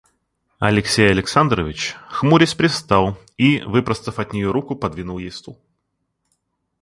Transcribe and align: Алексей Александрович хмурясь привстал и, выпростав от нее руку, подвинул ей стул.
Алексей 0.57 1.11
Александрович 1.11 1.93
хмурясь 2.09 2.55
привстал 2.55 3.19
и, 3.37 3.59
выпростав 3.59 4.17
от 4.17 4.33
нее 4.33 4.49
руку, 4.51 4.75
подвинул 4.75 5.19
ей 5.19 5.29
стул. 5.29 5.59